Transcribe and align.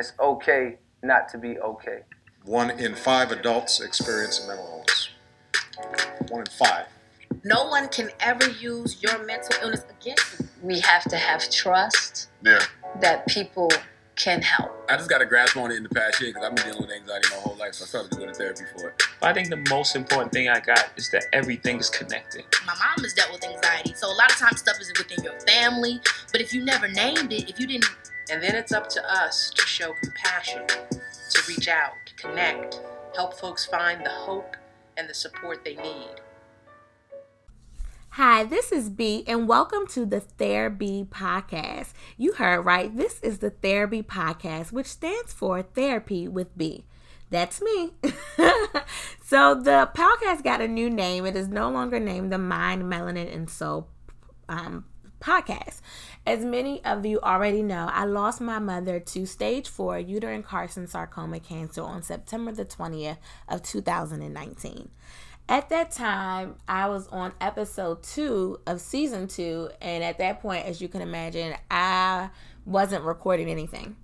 it's 0.00 0.12
okay 0.18 0.78
not 1.02 1.28
to 1.28 1.38
be 1.38 1.58
okay. 1.58 2.00
One 2.44 2.70
in 2.70 2.94
five 2.94 3.30
adults 3.30 3.80
experience 3.80 4.44
mental 4.48 4.66
illness. 4.66 5.10
One 6.30 6.40
in 6.40 6.46
five. 6.46 6.86
No 7.44 7.68
one 7.68 7.88
can 7.88 8.10
ever 8.18 8.48
use 8.48 9.02
your 9.02 9.24
mental 9.24 9.56
illness 9.62 9.84
against 10.00 10.40
you. 10.40 10.48
We 10.62 10.80
have 10.80 11.04
to 11.04 11.16
have 11.16 11.48
trust 11.50 12.28
Yeah. 12.42 12.60
that 13.00 13.26
people 13.28 13.70
can 14.20 14.42
help. 14.42 14.70
I 14.90 14.96
just 14.96 15.08
got 15.08 15.22
a 15.22 15.26
grasp 15.26 15.56
on 15.56 15.70
it 15.70 15.76
in 15.76 15.82
the 15.82 15.88
past 15.88 16.20
year 16.20 16.30
because 16.30 16.46
I've 16.46 16.54
been 16.54 16.66
dealing 16.66 16.82
with 16.82 16.90
anxiety 16.90 17.28
my 17.30 17.40
whole 17.40 17.56
life, 17.56 17.74
so 17.74 17.84
I 17.84 17.88
started 17.88 18.10
going 18.10 18.28
to 18.28 18.34
therapy 18.34 18.64
for 18.76 18.88
it. 18.88 19.02
I 19.22 19.32
think 19.32 19.48
the 19.48 19.64
most 19.70 19.96
important 19.96 20.30
thing 20.32 20.48
I 20.48 20.60
got 20.60 20.90
is 20.96 21.10
that 21.10 21.24
everything 21.32 21.78
is 21.78 21.88
connected. 21.88 22.44
My 22.66 22.74
mom 22.74 23.02
has 23.02 23.14
dealt 23.14 23.32
with 23.32 23.44
anxiety, 23.44 23.94
so 23.94 24.08
a 24.08 24.16
lot 24.16 24.30
of 24.30 24.36
times 24.36 24.60
stuff 24.60 24.78
is 24.78 24.92
within 24.98 25.24
your 25.24 25.38
family. 25.40 26.00
But 26.32 26.42
if 26.42 26.52
you 26.52 26.64
never 26.64 26.86
named 26.88 27.32
it, 27.32 27.48
if 27.48 27.58
you 27.58 27.66
didn't, 27.66 27.86
And 28.30 28.40
then 28.40 28.54
it's 28.54 28.70
up 28.70 28.88
to 28.90 29.12
us 29.12 29.50
to 29.50 29.66
show 29.66 29.92
compassion, 30.04 30.62
to 30.68 31.42
reach 31.48 31.66
out, 31.66 31.94
to 32.06 32.14
connect, 32.14 32.80
help 33.16 33.34
folks 33.34 33.66
find 33.66 34.06
the 34.06 34.10
hope 34.10 34.56
and 34.96 35.08
the 35.08 35.14
support 35.14 35.64
they 35.64 35.74
need. 35.74 36.14
Hi, 38.14 38.42
this 38.42 38.72
is 38.72 38.90
Bee, 38.90 39.22
and 39.28 39.46
welcome 39.46 39.86
to 39.90 40.04
the 40.04 40.18
Therapy 40.18 41.06
Podcast. 41.08 41.92
You 42.16 42.32
heard 42.32 42.62
right. 42.62 42.94
This 42.94 43.20
is 43.20 43.38
the 43.38 43.50
Therapy 43.50 44.02
Podcast, 44.02 44.72
which 44.72 44.88
stands 44.88 45.32
for 45.32 45.62
Therapy 45.62 46.26
with 46.26 46.58
Bee. 46.58 46.86
That's 47.30 47.62
me. 47.62 47.92
so 49.24 49.54
the 49.54 49.88
podcast 49.94 50.42
got 50.42 50.60
a 50.60 50.66
new 50.66 50.90
name. 50.90 51.24
It 51.24 51.36
is 51.36 51.46
no 51.46 51.70
longer 51.70 52.00
named 52.00 52.32
the 52.32 52.38
Mind, 52.38 52.82
Melanin, 52.82 53.32
and 53.32 53.48
Soul 53.48 53.86
um, 54.48 54.86
podcast. 55.20 55.80
As 56.26 56.44
many 56.44 56.84
of 56.84 57.06
you 57.06 57.20
already 57.20 57.62
know, 57.62 57.88
I 57.92 58.06
lost 58.06 58.40
my 58.40 58.58
mother 58.58 58.98
to 58.98 59.24
stage 59.24 59.68
four 59.68 60.00
uterine 60.00 60.42
carcinosarcoma 60.42 61.44
cancer 61.44 61.82
on 61.82 62.02
September 62.02 62.50
the 62.50 62.64
20th 62.64 63.18
of 63.48 63.62
2019. 63.62 64.90
At 65.50 65.68
that 65.70 65.90
time, 65.90 66.54
I 66.68 66.88
was 66.88 67.08
on 67.08 67.32
episode 67.40 68.04
two 68.04 68.60
of 68.68 68.80
season 68.80 69.26
two, 69.26 69.68
and 69.80 70.04
at 70.04 70.16
that 70.18 70.40
point, 70.40 70.64
as 70.64 70.80
you 70.80 70.86
can 70.86 71.00
imagine, 71.00 71.56
I 71.68 72.30
wasn't 72.64 73.02
recording 73.02 73.50
anything. 73.50 73.96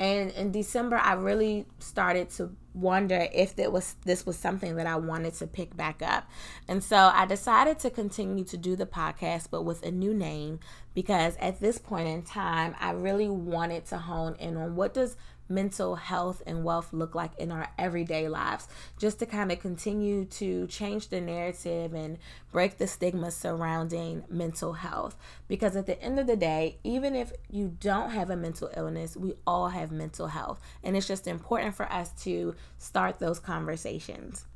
And 0.00 0.30
in 0.30 0.52
December, 0.52 0.96
I 0.96 1.12
really 1.12 1.66
started 1.80 2.30
to 2.30 2.50
wonder 2.72 3.28
if 3.34 3.56
that 3.56 3.72
was 3.72 3.96
this 4.04 4.24
was 4.24 4.38
something 4.38 4.76
that 4.76 4.86
I 4.86 4.96
wanted 4.96 5.34
to 5.34 5.46
pick 5.46 5.76
back 5.76 6.00
up. 6.00 6.30
And 6.66 6.82
so 6.82 7.10
I 7.12 7.26
decided 7.26 7.78
to 7.80 7.90
continue 7.90 8.44
to 8.44 8.56
do 8.56 8.74
the 8.74 8.86
podcast 8.86 9.48
but 9.50 9.62
with 9.64 9.82
a 9.84 9.90
new 9.90 10.14
name 10.14 10.60
because 10.94 11.36
at 11.36 11.60
this 11.60 11.76
point 11.76 12.08
in 12.08 12.22
time, 12.22 12.74
I 12.80 12.92
really 12.92 13.28
wanted 13.28 13.84
to 13.86 13.98
hone 13.98 14.36
in 14.38 14.56
on 14.56 14.76
what 14.76 14.94
does 14.94 15.16
mental 15.48 15.96
health 15.96 16.42
and 16.46 16.64
wealth 16.64 16.92
look 16.92 17.14
like 17.14 17.32
in 17.38 17.52
our 17.52 17.68
everyday 17.78 18.28
lives. 18.28 18.68
Just 18.98 19.18
to 19.20 19.26
kind 19.26 19.52
of 19.52 19.60
continue 19.60 20.24
to 20.24 20.66
change 20.66 21.08
the 21.08 21.20
narrative 21.20 21.94
and 21.94 22.18
break 22.52 22.78
the 22.78 22.86
stigma 22.86 23.30
surrounding 23.30 24.24
mental 24.28 24.74
health. 24.74 25.16
Because 25.48 25.76
at 25.76 25.86
the 25.86 26.00
end 26.02 26.18
of 26.18 26.26
the 26.26 26.36
day 26.36 26.78
even 26.84 27.14
if 27.14 27.32
you 27.50 27.76
don't 27.80 28.10
have 28.10 28.30
a 28.30 28.36
mental 28.36 28.70
illness 28.76 29.16
we 29.16 29.34
all 29.46 29.68
have 29.68 29.90
mental 29.90 30.28
health. 30.28 30.60
And 30.82 30.96
it's 30.96 31.08
just 31.08 31.26
important 31.26 31.74
for 31.74 31.90
us 31.92 32.10
to 32.24 32.54
start 32.78 33.18
those 33.18 33.38
conversations. 33.38 34.46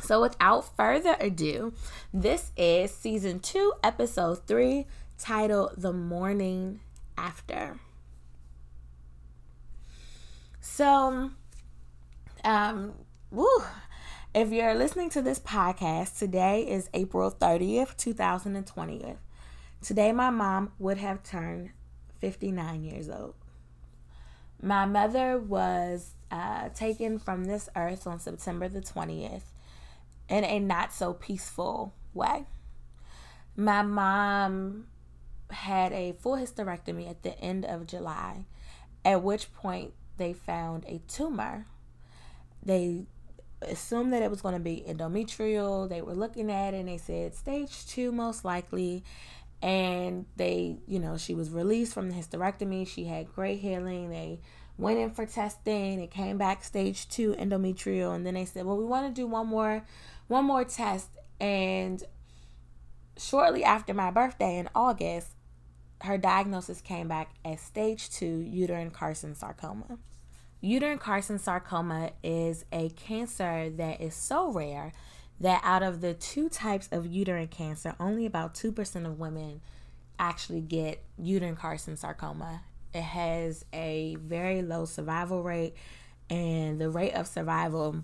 So 0.00 0.20
without 0.20 0.76
further 0.76 1.16
ado 1.20 1.72
this 2.12 2.52
is 2.56 2.90
season 2.90 3.40
2 3.40 3.72
episode 3.82 4.46
3 4.46 4.86
titled 5.18 5.72
the 5.78 5.92
mourning 5.92 6.80
after 7.16 7.80
so, 10.66 11.30
um, 12.44 12.92
woo, 13.30 13.48
if 14.34 14.50
you're 14.50 14.74
listening 14.74 15.08
to 15.10 15.22
this 15.22 15.38
podcast, 15.38 16.18
today 16.18 16.62
is 16.68 16.90
April 16.92 17.30
30th, 17.30 17.96
2020. 17.96 19.14
Today, 19.80 20.12
my 20.12 20.30
mom 20.30 20.72
would 20.78 20.98
have 20.98 21.22
turned 21.22 21.70
59 22.18 22.82
years 22.82 23.08
old. 23.08 23.34
My 24.60 24.84
mother 24.84 25.38
was 25.38 26.10
uh, 26.32 26.70
taken 26.70 27.20
from 27.20 27.44
this 27.44 27.68
earth 27.76 28.06
on 28.06 28.18
September 28.18 28.68
the 28.68 28.80
20th 28.80 29.44
in 30.28 30.44
a 30.44 30.58
not 30.58 30.92
so 30.92 31.12
peaceful 31.12 31.94
way. 32.12 32.44
My 33.56 33.82
mom 33.82 34.88
had 35.48 35.92
a 35.92 36.16
full 36.18 36.36
hysterectomy 36.36 37.08
at 37.08 37.22
the 37.22 37.38
end 37.38 37.64
of 37.64 37.86
July, 37.86 38.46
at 39.04 39.22
which 39.22 39.54
point 39.54 39.94
they 40.16 40.32
found 40.32 40.84
a 40.86 41.00
tumor. 41.08 41.66
They 42.62 43.06
assumed 43.62 44.12
that 44.12 44.22
it 44.22 44.30
was 44.30 44.42
going 44.42 44.54
to 44.54 44.60
be 44.60 44.84
endometrial. 44.86 45.88
They 45.88 46.02
were 46.02 46.14
looking 46.14 46.50
at 46.50 46.74
it 46.74 46.78
and 46.78 46.88
they 46.88 46.98
said 46.98 47.34
stage 47.34 47.86
two, 47.86 48.12
most 48.12 48.44
likely. 48.44 49.04
And 49.62 50.26
they, 50.36 50.76
you 50.86 50.98
know, 50.98 51.16
she 51.16 51.34
was 51.34 51.50
released 51.50 51.94
from 51.94 52.10
the 52.10 52.14
hysterectomy. 52.14 52.86
She 52.86 53.04
had 53.04 53.32
great 53.32 53.60
healing. 53.60 54.10
They 54.10 54.40
went 54.76 54.98
in 54.98 55.10
for 55.10 55.24
testing. 55.24 56.00
It 56.00 56.10
came 56.10 56.36
back 56.36 56.62
stage 56.62 57.08
two 57.08 57.34
endometrial. 57.34 58.14
And 58.14 58.26
then 58.26 58.34
they 58.34 58.44
said, 58.44 58.66
well, 58.66 58.76
we 58.76 58.84
want 58.84 59.06
to 59.06 59.18
do 59.18 59.26
one 59.26 59.46
more, 59.46 59.84
one 60.28 60.44
more 60.44 60.64
test. 60.64 61.08
And 61.40 62.02
shortly 63.16 63.64
after 63.64 63.94
my 63.94 64.10
birthday 64.10 64.58
in 64.58 64.68
August, 64.74 65.35
her 66.02 66.18
diagnosis 66.18 66.80
came 66.80 67.08
back 67.08 67.30
as 67.44 67.60
stage 67.60 68.10
two 68.10 68.40
uterine 68.40 68.90
carcinosarcoma. 68.90 69.98
Uterine 70.60 70.98
carcinosarcoma 70.98 72.12
is 72.22 72.64
a 72.72 72.88
cancer 72.90 73.70
that 73.70 74.00
is 74.00 74.14
so 74.14 74.50
rare 74.50 74.92
that 75.40 75.60
out 75.62 75.82
of 75.82 76.00
the 76.00 76.14
two 76.14 76.48
types 76.48 76.88
of 76.90 77.06
uterine 77.06 77.48
cancer, 77.48 77.94
only 78.00 78.24
about 78.26 78.54
2% 78.54 79.06
of 79.06 79.18
women 79.18 79.60
actually 80.18 80.62
get 80.62 81.02
uterine 81.18 81.56
carcinosarcoma. 81.56 82.60
It 82.94 83.02
has 83.02 83.64
a 83.72 84.16
very 84.20 84.62
low 84.62 84.86
survival 84.86 85.42
rate, 85.42 85.74
and 86.30 86.80
the 86.80 86.88
rate 86.88 87.12
of 87.12 87.26
survival 87.26 88.02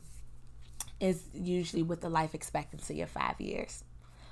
is 1.00 1.24
usually 1.32 1.82
with 1.82 2.03
the 2.03 2.10
life 2.10 2.34
expectancy 2.34 3.00
of 3.00 3.10
five 3.10 3.41
years. 3.41 3.82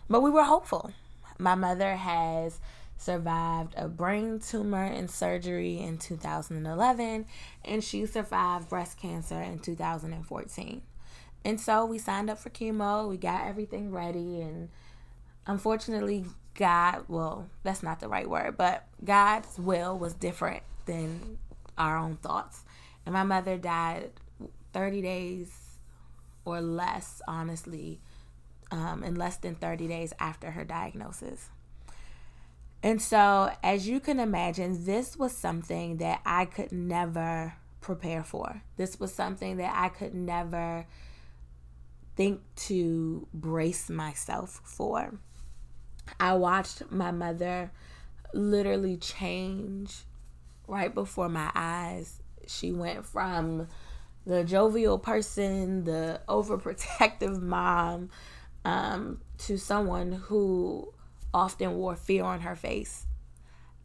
But 0.09 0.21
we 0.21 0.31
were 0.31 0.45
hopeful. 0.45 0.93
My 1.39 1.55
mother 1.55 1.97
has 1.97 2.61
survived 3.01 3.75
a 3.79 3.89
brain 3.89 4.39
tumor 4.39 4.85
and 4.85 5.11
surgery 5.11 5.79
in 5.79 5.97
2011, 5.97 7.25
and 7.65 7.83
she 7.83 8.05
survived 8.05 8.69
breast 8.69 8.99
cancer 8.99 9.41
in 9.41 9.59
2014. 9.59 10.83
And 11.43 11.59
so 11.59 11.87
we 11.87 11.97
signed 11.97 12.29
up 12.29 12.39
for 12.39 12.51
chemo, 12.51 13.09
we 13.09 13.17
got 13.17 13.47
everything 13.47 13.91
ready, 13.91 14.43
and 14.43 14.69
unfortunately, 15.47 16.27
God, 16.55 17.05
well, 17.09 17.49
that's 17.63 17.83
not 17.83 18.01
the 18.01 18.09
right 18.09 18.29
word, 18.29 18.59
but 18.59 18.87
God's 19.03 19.59
will 19.59 19.99
was 19.99 20.13
different 20.13 20.63
than 20.85 21.39
our 21.79 21.97
own 21.97 22.17
thoughts. 22.17 22.65
And 23.07 23.15
my 23.15 23.23
mother 23.23 23.57
died 23.57 24.11
30 24.75 25.01
days 25.01 25.51
or 26.45 26.61
less, 26.61 27.23
honestly, 27.27 28.01
um, 28.71 29.03
in 29.03 29.15
less 29.15 29.39
than 29.39 29.55
30 29.55 29.89
days 29.89 30.13
after 30.21 30.51
her 30.51 30.65
diagnosis. 30.65 31.49
And 32.83 33.01
so, 33.01 33.53
as 33.63 33.87
you 33.87 34.01
can 34.01 34.19
imagine, 34.19 34.85
this 34.85 35.17
was 35.17 35.37
something 35.37 35.99
that 35.99 36.21
I 36.25 36.47
could 36.47 36.73
never 36.73 37.55
prepare 37.81 38.25
for. 38.25 38.63
This 38.77 38.99
was 38.99 39.13
something 39.13 39.59
that 39.59 39.75
I 39.77 39.91
could 39.91 40.15
never 40.15 40.87
think 42.17 42.41
to 42.55 43.27
brace 43.35 43.91
myself 43.91 44.61
for. 44.65 45.19
I 46.19 46.35
watched 46.35 46.91
my 46.91 47.11
mother 47.11 47.71
literally 48.33 48.97
change 48.97 50.05
right 50.67 50.95
before 50.95 51.29
my 51.29 51.51
eyes. 51.55 52.23
She 52.47 52.73
went 52.73 53.05
from 53.05 53.69
the 54.27 54.45
jovial 54.45 54.99
person, 54.99 55.85
the 55.85 56.21
overprotective 56.29 57.41
mom, 57.43 58.11
um, 58.65 59.21
to 59.39 59.59
someone 59.59 60.13
who 60.13 60.93
often 61.33 61.77
wore 61.77 61.97
fear 61.97 62.25
on 62.25 62.41
her 62.41 62.57
face. 62.57 63.07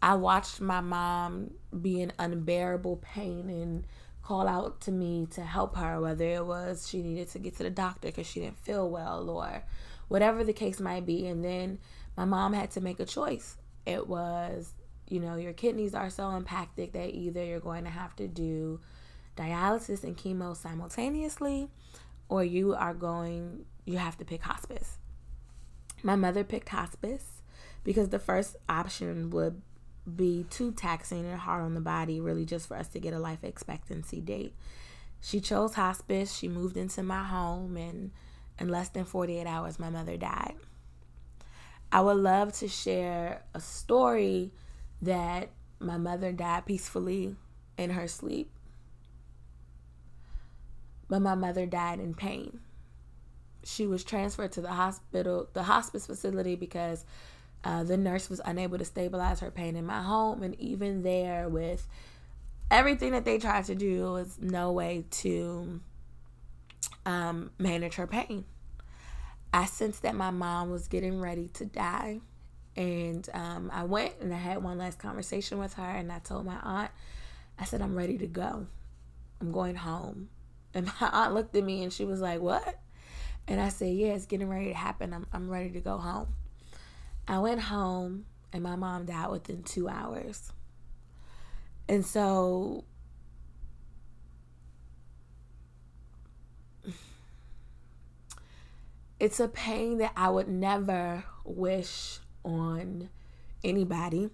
I 0.01 0.15
watched 0.15 0.62
my 0.62 0.81
mom 0.81 1.51
be 1.81 2.01
in 2.01 2.12
unbearable 2.19 2.97
pain 2.97 3.50
and 3.50 3.86
call 4.21 4.47
out 4.47 4.81
to 4.81 4.92
me 4.92 5.27
to 5.31 5.42
help 5.42 5.75
her, 5.77 6.01
whether 6.01 6.25
it 6.25 6.45
was 6.45 6.88
she 6.88 7.01
needed 7.01 7.30
to 7.30 7.39
get 7.39 7.56
to 7.57 7.63
the 7.63 7.69
doctor 7.69 8.07
because 8.07 8.27
she 8.27 8.39
didn't 8.39 8.57
feel 8.57 8.89
well 8.89 9.30
or 9.30 9.63
whatever 10.07 10.44
the 10.44 10.53
case 10.53 10.80
might 10.80 11.06
be. 11.06 11.27
And 11.27 11.44
then 11.44 11.80
my 12.18 12.25
mom 12.25 12.53
had 12.53 12.71
to 12.71 12.81
make 12.81 13.00
a 13.00 13.06
choice. 13.06 13.57
It 13.86 14.07
was, 14.07 14.74
you 15.07 15.19
know, 15.19 15.36
your 15.36 15.53
kidneys 15.53 15.94
are 15.94 16.09
so 16.09 16.31
impacted 16.31 16.94
that 16.94 17.13
either 17.13 17.44
you're 17.44 17.59
going 17.59 17.83
to 17.83 17.89
have 17.89 18.15
to 18.18 18.27
do 18.27 18.80
dialysis 19.38 20.03
and 20.03 20.18
chemo 20.18 20.56
simultaneously 20.56 21.69
or 22.30 22.44
you 22.44 22.74
are 22.74 22.94
going, 22.94 23.65
you 23.86 23.97
have 23.97 24.18
to 24.18 24.25
pick 24.25 24.42
hospice. 24.42 24.97
My 26.01 26.15
mother 26.15 26.44
picked 26.44 26.69
hospice 26.69 27.35
because 27.86 28.10
the 28.10 28.20
first 28.20 28.58
option 28.68 29.30
would 29.30 29.62
be 30.14 30.46
too 30.50 30.72
taxing 30.72 31.26
and 31.26 31.40
hard 31.40 31.64
on 31.64 31.76
the 31.76 31.80
body, 31.80 32.20
really, 32.20 32.44
just 32.44 32.68
for 32.68 32.76
us 32.76 32.90
to 32.90 33.00
get 33.00 33.14
a 33.14 33.20
life 33.20 33.44
expectancy 33.44 34.20
date. 34.20 34.54
She 35.22 35.40
chose 35.40 35.76
hospice. 35.76 36.36
She 36.36 36.50
moved 36.50 36.76
into 36.76 37.02
my 37.02 37.24
home, 37.24 37.78
and 37.78 38.12
in 38.60 38.68
less 38.68 38.90
than 38.90 39.06
48 39.06 39.48
hours, 39.48 39.80
my 39.80 39.90
mother 39.90 40.18
died. 40.18 40.56
I 41.92 42.02
would 42.02 42.18
love 42.18 42.52
to 42.54 42.68
share 42.68 43.44
a 43.54 43.62
story 43.62 44.52
that 45.02 45.50
my 45.80 45.98
mother 45.98 46.31
died 46.31 46.66
peacefully 46.66 47.36
in 47.78 47.92
her 47.92 48.08
sleep, 48.08 48.50
but 51.08 51.20
my 51.20 51.36
mother 51.36 51.66
died 51.66 52.00
in 52.00 52.16
pain. 52.16 52.60
She 53.64 53.88
was 53.88 54.04
transferred 54.04 54.52
to 54.54 54.62
the 54.62 54.72
hospital, 54.72 55.50
the 55.54 55.64
hospice 55.64 56.08
facility, 56.08 56.56
because 56.56 57.06
uh, 57.66 57.84
the 57.84 57.98
nurse 57.98 58.30
was 58.30 58.40
unable 58.46 58.78
to 58.78 58.86
stabilize 58.86 59.40
her 59.40 59.50
pain 59.50 59.76
in 59.76 59.86
my 59.86 60.02
home. 60.02 60.44
And 60.44 60.58
even 60.62 61.02
there, 61.02 61.50
with 61.50 61.88
everything 62.70 63.12
that 63.14 63.26
they 63.26 63.40
tried 63.40 63.66
to 63.66 63.76
do, 63.76 64.12
was 64.12 64.38
no 64.40 64.72
way 64.72 65.06
to 65.10 65.82
um, 67.08 67.50
manage 67.58 67.96
her 67.96 68.06
pain. 68.06 68.46
I 69.52 69.66
sensed 69.66 70.04
that 70.04 70.14
my 70.14 70.30
mom 70.30 70.70
was 70.70 70.88
getting 70.88 71.20
ready 71.20 71.48
to 71.54 71.66
die. 71.66 72.22
And 72.78 73.28
um, 73.34 73.72
I 73.74 73.84
went 73.84 74.14
and 74.22 74.32
I 74.32 74.38
had 74.38 74.62
one 74.62 74.78
last 74.78 75.00
conversation 75.00 75.58
with 75.58 75.74
her. 75.74 75.90
And 75.90 76.12
I 76.12 76.20
told 76.20 76.46
my 76.46 76.60
aunt, 76.62 76.92
I 77.58 77.66
said, 77.66 77.82
I'm 77.82 77.96
ready 77.96 78.20
to 78.20 78.28
go. 78.28 78.68
I'm 79.42 79.52
going 79.52 79.76
home. 79.76 80.30
And 80.76 80.86
my 81.02 81.10
aunt 81.10 81.34
looked 81.34 81.56
at 81.56 81.64
me 81.64 81.82
and 81.82 81.92
she 81.92 82.06
was 82.06 82.22
like, 82.22 82.42
What? 82.42 82.80
And 83.48 83.60
I 83.60 83.70
said, 83.70 83.96
Yeah, 83.96 84.10
it's 84.10 84.28
getting 84.28 84.50
ready 84.50 84.68
to 84.68 84.74
happen. 84.76 85.14
I'm, 85.14 85.26
I'm 85.34 85.50
ready 85.50 85.72
to 85.72 85.80
go 85.80 85.98
home. 85.98 86.28
I 87.27 87.39
went 87.39 87.62
home 87.62 88.25
and 88.54 88.63
my 88.63 88.75
mom 88.75 89.06
died 89.06 89.31
within 89.31 89.63
two 89.63 89.89
hours. 89.89 90.51
And 91.88 92.06
so 92.06 92.86
it's 99.19 99.39
a 99.39 99.48
pain 99.48 99.98
that 100.00 100.12
I 100.16 100.30
would 100.30 100.48
never 100.48 101.24
wish 101.44 102.19
on 102.44 103.10
anybody. 103.63 104.30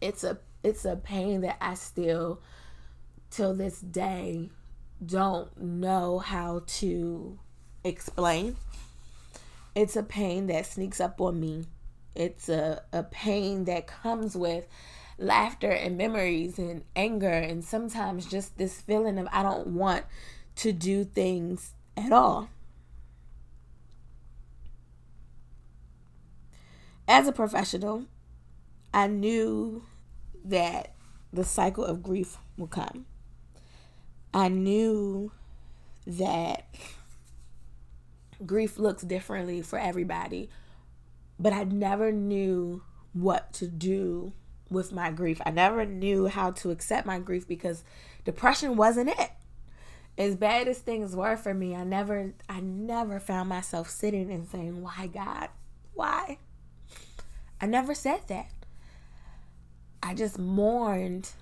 It's 0.00 0.24
a 0.24 0.38
it's 0.62 0.84
a 0.84 0.96
pain 0.96 1.42
that 1.42 1.58
I 1.60 1.74
still 1.74 2.40
till 3.30 3.54
this 3.54 3.80
day 3.80 4.50
don't 5.04 5.56
know 5.60 6.18
how 6.18 6.62
to 6.66 7.38
explain. 7.84 8.56
It's 9.76 9.94
a 9.94 10.02
pain 10.02 10.46
that 10.46 10.64
sneaks 10.64 11.02
up 11.02 11.20
on 11.20 11.38
me. 11.38 11.66
It's 12.14 12.48
a, 12.48 12.82
a 12.94 13.02
pain 13.02 13.66
that 13.66 13.86
comes 13.86 14.34
with 14.34 14.66
laughter 15.18 15.70
and 15.70 15.98
memories 15.98 16.58
and 16.58 16.82
anger 16.96 17.28
and 17.28 17.62
sometimes 17.62 18.24
just 18.24 18.56
this 18.56 18.80
feeling 18.80 19.18
of 19.18 19.28
I 19.30 19.42
don't 19.42 19.68
want 19.68 20.06
to 20.56 20.72
do 20.72 21.04
things 21.04 21.74
at 21.94 22.10
all. 22.10 22.48
As 27.06 27.28
a 27.28 27.32
professional, 27.32 28.06
I 28.94 29.08
knew 29.08 29.84
that 30.42 30.94
the 31.34 31.44
cycle 31.44 31.84
of 31.84 32.02
grief 32.02 32.38
would 32.56 32.70
come. 32.70 33.04
I 34.32 34.48
knew 34.48 35.32
that 36.06 36.64
grief 38.44 38.78
looks 38.78 39.02
differently 39.02 39.62
for 39.62 39.78
everybody, 39.78 40.50
but 41.38 41.52
I 41.52 41.64
never 41.64 42.12
knew 42.12 42.82
what 43.12 43.52
to 43.54 43.66
do 43.66 44.32
with 44.70 44.92
my 44.92 45.10
grief. 45.10 45.40
I 45.46 45.50
never 45.50 45.84
knew 45.84 46.26
how 46.26 46.50
to 46.52 46.70
accept 46.70 47.06
my 47.06 47.18
grief 47.18 47.46
because 47.46 47.84
depression 48.24 48.76
wasn't 48.76 49.10
it. 49.10 49.30
As 50.18 50.34
bad 50.34 50.66
as 50.66 50.78
things 50.78 51.14
were 51.14 51.36
for 51.36 51.52
me, 51.52 51.74
I 51.74 51.84
never 51.84 52.32
I 52.48 52.60
never 52.60 53.20
found 53.20 53.48
myself 53.48 53.90
sitting 53.90 54.30
and 54.30 54.48
saying, 54.48 54.82
"Why 54.82 55.06
God? 55.06 55.50
Why?" 55.94 56.38
I 57.60 57.66
never 57.66 57.94
said 57.94 58.22
that. 58.28 58.50
I 60.02 60.14
just 60.14 60.38
mourned 60.38 61.32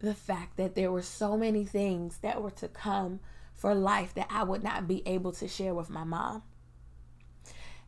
the 0.00 0.14
fact 0.14 0.56
that 0.56 0.74
there 0.74 0.90
were 0.90 1.02
so 1.02 1.36
many 1.36 1.64
things 1.64 2.18
that 2.18 2.42
were 2.42 2.50
to 2.50 2.68
come 2.68 3.20
for 3.62 3.76
life 3.76 4.12
that 4.14 4.26
I 4.28 4.42
would 4.42 4.64
not 4.64 4.88
be 4.88 5.06
able 5.06 5.30
to 5.34 5.46
share 5.46 5.72
with 5.72 5.88
my 5.88 6.02
mom. 6.02 6.42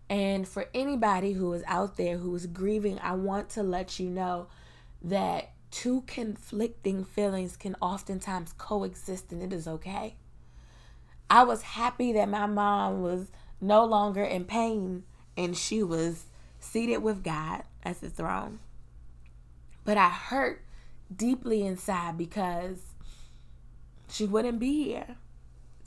And 0.09 0.47
for 0.47 0.69
anybody 0.73 1.33
who 1.33 1.53
is 1.53 1.65
out 1.67 1.97
there 1.97 2.19
who 2.19 2.33
is 2.37 2.47
grieving, 2.47 3.01
I 3.01 3.17
want 3.17 3.49
to 3.51 3.65
let 3.65 3.99
you 3.99 4.09
know 4.09 4.47
that 5.03 5.51
two 5.73 6.03
conflicting 6.03 7.03
feelings 7.05 7.57
can 7.57 7.75
oftentimes 7.81 8.55
coexist 8.57 9.33
and 9.33 9.43
it 9.43 9.53
is 9.53 9.67
okay. 9.67 10.15
I 11.29 11.43
was 11.43 11.63
happy 11.63 12.13
that 12.13 12.29
my 12.29 12.47
mom 12.47 13.03
was 13.03 13.33
no 13.61 13.85
longer 13.85 14.23
in 14.23 14.45
pain 14.45 15.03
and 15.37 15.57
she 15.57 15.83
was 15.83 16.27
seated 16.61 16.99
with 16.99 17.25
God 17.25 17.65
at 17.83 18.01
the 18.01 18.11
throne. 18.11 18.61
But 19.85 19.97
I 19.97 20.11
hurt 20.11 20.63
deeply 21.15 21.67
inside 21.67 22.17
because 22.17 22.79
she 24.09 24.25
wouldn't 24.25 24.61
be 24.61 24.85
here 24.85 25.17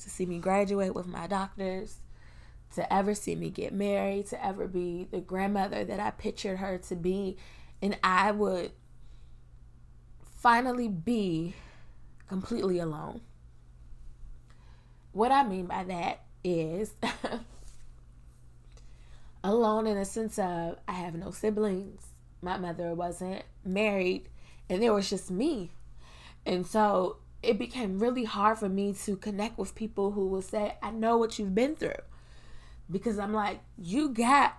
to 0.04 0.10
see 0.10 0.26
me 0.26 0.40
graduate 0.40 0.94
with 0.94 1.08
my 1.08 1.28
doctors, 1.28 1.98
to 2.76 2.94
ever 2.94 3.16
see 3.16 3.36
me 3.36 3.50
get 3.50 3.74
married, 3.74 4.28
to 4.28 4.46
ever 4.46 4.68
be 4.68 5.08
the 5.10 5.20
grandmother 5.20 5.84
that 5.84 6.00
I 6.00 6.12
pictured 6.12 6.58
her 6.58 6.78
to 6.78 6.96
be. 6.96 7.38
And 7.82 7.98
I 8.04 8.32
would 8.32 8.72
finally 10.38 10.88
be 10.88 11.56
completely 12.28 12.80
alone. 12.80 13.22
What 15.12 15.32
I 15.32 15.44
mean 15.44 15.66
by 15.66 15.84
that 15.86 16.22
is 16.44 16.94
alone 19.44 19.88
in 19.88 19.98
a 19.98 20.06
sense 20.06 20.38
of 20.38 20.78
I 20.88 20.94
have 20.94 21.16
no 21.16 21.32
siblings. 21.32 22.02
My 22.42 22.58
mother 22.58 22.94
wasn't 22.94 23.44
married, 23.66 24.30
and 24.70 24.82
there 24.82 24.94
was 24.94 25.10
just 25.10 25.32
me. 25.32 25.72
And 26.46 26.68
so 26.68 27.18
it 27.44 27.58
became 27.58 28.00
really 28.00 28.24
hard 28.24 28.58
for 28.58 28.70
me 28.70 28.94
to 28.94 29.16
connect 29.16 29.58
with 29.58 29.76
people 29.76 30.12
who 30.12 30.28
will 30.28 30.42
say, 30.42 30.76
I 30.82 30.92
know 30.92 31.18
what 31.18 31.38
you've 31.38 31.56
been 31.56 31.76
through. 31.76 32.02
Because 32.90 33.20
I'm 33.20 33.34
like, 33.34 33.60
you 33.78 34.10
got 34.10 34.58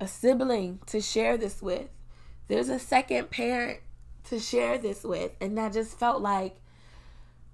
a 0.00 0.08
sibling 0.08 0.80
to 0.86 1.00
share 1.00 1.36
this 1.36 1.62
with. 1.62 1.88
There's 2.48 2.68
a 2.68 2.78
second 2.78 3.30
parent 3.30 3.80
to 4.24 4.40
share 4.40 4.78
this 4.78 5.04
with. 5.04 5.32
And 5.40 5.58
I 5.60 5.68
just 5.68 5.98
felt 5.98 6.22
like, 6.22 6.56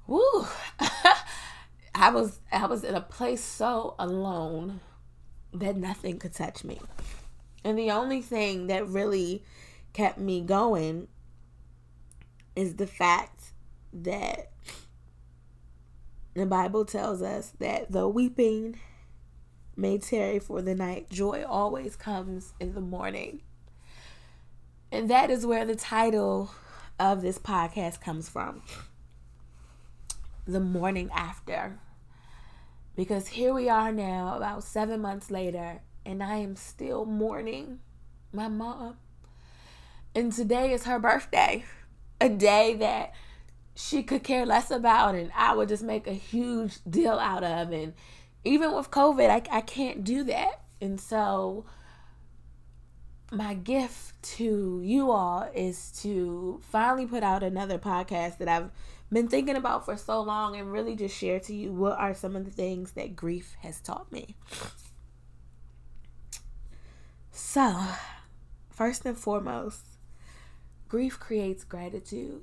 whoo. 0.07 0.47
I 1.97 2.11
was 2.11 2.41
I 2.51 2.67
was 2.67 2.83
in 2.83 2.95
a 2.95 3.01
place 3.01 3.43
so 3.43 3.95
alone 3.99 4.81
that 5.53 5.77
nothing 5.77 6.19
could 6.19 6.35
touch 6.35 6.65
me. 6.65 6.81
And 7.63 7.79
the 7.79 7.93
only 7.93 8.21
thing 8.21 8.67
that 8.67 8.89
really 8.89 9.45
kept 9.93 10.19
me 10.19 10.41
going 10.41 11.07
is 12.57 12.75
the 12.75 12.87
fact 12.87 13.34
that 14.03 14.51
the 16.35 16.47
Bible 16.47 16.85
tells 16.85 17.23
us 17.23 17.53
that 17.61 17.93
though 17.93 18.09
weeping 18.09 18.79
may 19.77 19.99
tarry 19.99 20.39
for 20.39 20.63
the 20.63 20.75
night, 20.75 21.11
joy 21.11 21.45
always 21.47 21.97
comes 21.97 22.55
in 22.61 22.75
the 22.75 22.81
morning. 22.81 23.43
And 24.91 25.09
that 25.11 25.31
is 25.31 25.47
where 25.47 25.65
the 25.65 25.77
title 25.77 26.51
of 26.99 27.23
this 27.23 27.39
podcast 27.39 28.01
comes 28.01 28.29
from 28.29 28.63
The 30.47 30.61
Morning 30.61 31.11
After. 31.13 31.79
Because 32.95 33.29
here 33.29 33.53
we 33.53 33.69
are 33.69 33.91
now, 33.91 34.37
about 34.37 34.63
seven 34.63 35.01
months 35.01 35.31
later, 35.31 35.81
and 36.07 36.23
I 36.23 36.37
am 36.37 36.55
still 36.55 37.05
mourning 37.05 37.81
my 38.33 38.47
mom. 38.47 38.99
And 40.15 40.33
today 40.33 40.73
is 40.73 40.85
her 40.85 41.01
birthday, 41.01 41.65
a 42.21 42.29
day 42.29 42.75
that 42.75 43.13
she 43.75 44.03
could 44.03 44.23
care 44.23 44.47
less 44.47 44.71
about 44.71 45.15
and 45.15 45.31
I 45.35 45.55
would 45.55 45.69
just 45.69 45.83
make 45.83 46.07
a 46.07 46.13
huge 46.13 46.79
deal 46.89 47.19
out 47.19 47.43
of. 47.43 47.73
And 47.73 47.95
even 48.45 48.73
with 48.73 48.91
COVID, 48.91 49.29
I, 49.29 49.57
I 49.57 49.61
can't 49.61 50.05
do 50.05 50.25
that. 50.25 50.61
And 50.81 51.01
so, 51.01 51.65
my 53.31 53.55
gift 53.55 54.23
to 54.23 54.81
you 54.85 55.11
all 55.11 55.49
is 55.55 55.91
to 56.03 56.61
finally 56.71 57.07
put 57.07 57.23
out 57.23 57.43
another 57.43 57.79
podcast 57.79 58.39
that 58.39 58.49
I've 58.49 58.71
been 59.13 59.29
thinking 59.29 59.57
about 59.57 59.85
for 59.85 59.97
so 59.97 60.21
long 60.21 60.57
and 60.57 60.73
really 60.73 60.95
just 60.95 61.17
share 61.17 61.41
to 61.41 61.55
you 61.55 61.73
what 61.73 61.99
are 61.99 62.15
some 62.15 62.37
of 62.37 62.45
the 62.45 62.51
things 62.51 62.93
that 62.93 63.17
grief 63.17 63.57
has 63.61 63.81
taught 63.81 64.11
me. 64.13 64.37
So, 67.31 67.75
first 68.71 69.05
and 69.05 69.17
foremost, 69.17 69.99
grief 70.89 71.19
creates 71.19 71.65
gratitude. 71.65 72.43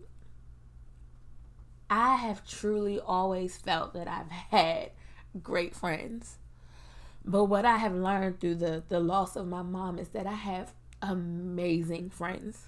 I 1.92 2.16
have 2.16 2.48
truly 2.48 3.02
always 3.02 3.58
felt 3.58 3.94
that 3.96 4.08
I've 4.08 4.32
had 4.32 4.92
great 5.44 5.76
friends. 5.76 6.38
But 7.26 7.46
what 7.46 7.66
I 7.66 7.78
have 7.78 7.94
learned 7.94 8.40
through 8.40 8.56
the, 8.56 8.82
the 8.88 9.02
loss 9.02 9.36
of 9.36 9.46
my 9.46 9.62
mom 9.62 10.00
is 10.00 10.08
that 10.10 10.26
I 10.26 10.34
have 10.34 10.74
amazing 11.02 12.10
friends. 12.10 12.66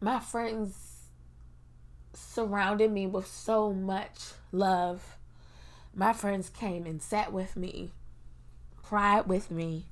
my 0.00 0.20
friends 0.20 0.94
surrounded 2.14 2.92
me 2.92 3.06
with 3.06 3.26
so 3.26 3.72
much 3.72 4.18
love. 4.52 5.18
My 5.94 6.12
friends 6.14 6.48
came 6.48 6.86
and 6.86 7.02
sat 7.02 7.32
with 7.32 7.56
me, 7.56 7.92
cried 8.82 9.26
with 9.26 9.50
me, 9.50 9.86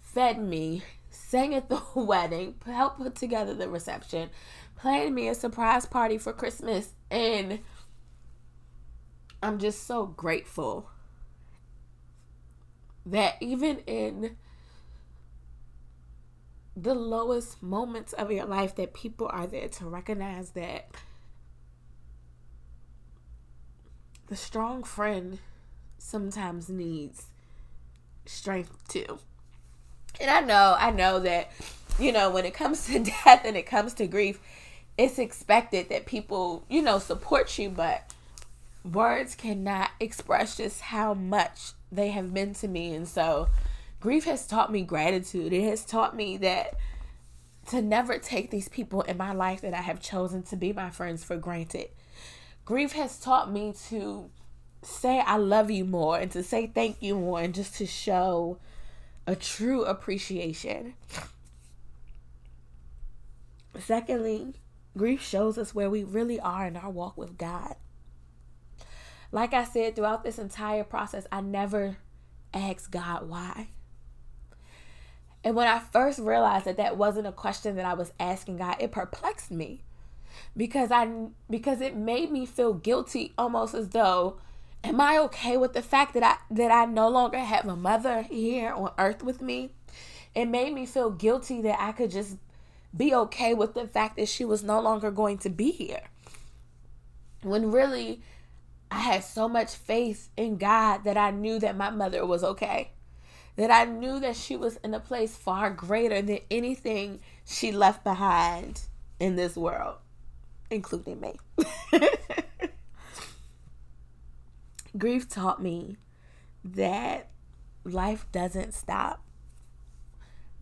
fed 0.00 0.38
me, 0.42 0.82
sang 1.10 1.54
at 1.54 1.68
the 1.68 1.80
wedding, 1.94 2.56
helped 2.66 2.98
put 2.98 3.14
together 3.14 3.54
the 3.54 3.68
reception, 3.68 4.30
planned 4.76 5.14
me 5.14 5.28
a 5.28 5.34
surprise 5.34 5.86
party 5.86 6.18
for 6.18 6.32
Christmas, 6.32 6.90
and 7.10 7.60
I'm 9.42 9.58
just 9.58 9.86
so 9.86 10.06
grateful 10.06 10.90
that 13.04 13.34
even 13.40 13.78
in 13.86 14.36
the 16.76 16.94
lowest 16.94 17.62
moments 17.62 18.12
of 18.12 18.30
your 18.30 18.44
life 18.44 18.74
that 18.76 18.92
people 18.92 19.28
are 19.32 19.46
there 19.46 19.68
to 19.68 19.86
recognize 19.86 20.50
that 20.50 20.90
the 24.26 24.36
strong 24.36 24.82
friend 24.82 25.38
sometimes 25.98 26.68
needs 26.68 27.28
strength 28.26 28.76
too. 28.88 29.18
And 30.20 30.30
I 30.30 30.40
know, 30.40 30.76
I 30.78 30.90
know 30.90 31.20
that, 31.20 31.50
you 31.98 32.12
know, 32.12 32.30
when 32.30 32.44
it 32.44 32.54
comes 32.54 32.86
to 32.88 32.98
death 32.98 33.42
and 33.44 33.56
it 33.56 33.66
comes 33.66 33.94
to 33.94 34.06
grief, 34.06 34.38
it's 34.98 35.18
expected 35.18 35.88
that 35.90 36.06
people, 36.06 36.64
you 36.68 36.82
know, 36.82 36.98
support 36.98 37.58
you, 37.58 37.70
but 37.70 38.12
words 38.84 39.34
cannot 39.34 39.90
express 40.00 40.56
just 40.56 40.80
how 40.80 41.12
much 41.12 41.72
they 41.92 42.08
have 42.08 42.32
been 42.32 42.54
to 42.54 42.68
me. 42.68 42.94
And 42.94 43.06
so, 43.06 43.48
grief 44.00 44.24
has 44.24 44.46
taught 44.46 44.72
me 44.72 44.82
gratitude. 44.82 45.52
It 45.52 45.68
has 45.68 45.84
taught 45.84 46.16
me 46.16 46.36
that 46.38 46.74
to 47.68 47.82
never 47.82 48.18
take 48.18 48.50
these 48.50 48.68
people 48.68 49.02
in 49.02 49.16
my 49.16 49.32
life 49.32 49.60
that 49.60 49.74
I 49.74 49.82
have 49.82 50.00
chosen 50.00 50.42
to 50.44 50.56
be 50.56 50.72
my 50.72 50.90
friends 50.90 51.24
for 51.24 51.36
granted. 51.36 51.88
Grief 52.64 52.92
has 52.92 53.18
taught 53.18 53.50
me 53.50 53.74
to 53.88 54.30
say 54.82 55.20
I 55.20 55.36
love 55.36 55.70
you 55.70 55.84
more 55.84 56.18
and 56.18 56.30
to 56.30 56.42
say 56.42 56.68
thank 56.68 57.02
you 57.02 57.16
more 57.16 57.40
and 57.40 57.54
just 57.54 57.76
to 57.76 57.86
show 57.86 58.58
a 59.26 59.34
true 59.34 59.84
appreciation. 59.84 60.94
Secondly, 63.78 64.54
grief 64.96 65.22
shows 65.22 65.58
us 65.58 65.74
where 65.74 65.90
we 65.90 66.04
really 66.04 66.40
are 66.40 66.66
in 66.66 66.76
our 66.76 66.90
walk 66.90 67.16
with 67.16 67.38
God. 67.38 67.74
Like 69.32 69.52
I 69.52 69.64
said, 69.64 69.94
throughout 69.94 70.24
this 70.24 70.38
entire 70.38 70.84
process, 70.84 71.26
I 71.30 71.40
never 71.40 71.98
asked 72.54 72.90
God 72.90 73.28
why. 73.28 73.68
And 75.44 75.54
when 75.54 75.68
I 75.68 75.78
first 75.78 76.18
realized 76.18 76.64
that 76.64 76.76
that 76.78 76.96
wasn't 76.96 77.26
a 77.26 77.32
question 77.32 77.76
that 77.76 77.84
I 77.84 77.94
was 77.94 78.12
asking 78.18 78.56
God, 78.56 78.76
it 78.80 78.90
perplexed 78.90 79.50
me 79.50 79.84
because 80.56 80.90
I 80.90 81.28
because 81.48 81.80
it 81.80 81.96
made 81.96 82.30
me 82.30 82.46
feel 82.46 82.74
guilty 82.74 83.32
almost 83.38 83.74
as 83.74 83.90
though 83.90 84.38
am 84.82 85.00
I 85.00 85.18
okay 85.18 85.56
with 85.56 85.72
the 85.72 85.82
fact 85.82 86.14
that 86.14 86.22
I 86.22 86.36
that 86.54 86.70
I 86.70 86.86
no 86.86 87.08
longer 87.08 87.38
have 87.38 87.66
a 87.66 87.76
mother 87.76 88.22
here 88.22 88.72
on 88.72 88.90
earth 88.98 89.22
with 89.22 89.40
me? 89.40 89.70
It 90.34 90.46
made 90.46 90.74
me 90.74 90.84
feel 90.84 91.10
guilty 91.10 91.62
that 91.62 91.80
I 91.80 91.92
could 91.92 92.10
just 92.10 92.36
be 92.96 93.14
okay 93.14 93.54
with 93.54 93.74
the 93.74 93.86
fact 93.86 94.16
that 94.16 94.28
she 94.28 94.44
was 94.44 94.62
no 94.62 94.80
longer 94.80 95.10
going 95.10 95.38
to 95.38 95.50
be 95.50 95.70
here. 95.70 96.02
When 97.42 97.70
really 97.70 98.22
I 98.90 99.00
had 99.00 99.24
so 99.24 99.48
much 99.48 99.74
faith 99.74 100.30
in 100.36 100.56
God 100.56 101.04
that 101.04 101.16
I 101.16 101.30
knew 101.30 101.58
that 101.58 101.76
my 101.76 101.90
mother 101.90 102.24
was 102.24 102.44
okay. 102.44 102.92
That 103.56 103.70
I 103.70 103.84
knew 103.84 104.20
that 104.20 104.36
she 104.36 104.56
was 104.56 104.76
in 104.76 104.94
a 104.94 105.00
place 105.00 105.36
far 105.36 105.70
greater 105.70 106.20
than 106.20 106.40
anything 106.50 107.20
she 107.44 107.72
left 107.72 108.04
behind 108.04 108.82
in 109.18 109.36
this 109.36 109.56
world, 109.56 109.96
including 110.70 111.20
me. 111.20 111.36
Grief 114.98 115.28
taught 115.28 115.62
me 115.62 115.96
that 116.64 117.28
life 117.84 118.26
doesn't 118.32 118.74
stop. 118.74 119.25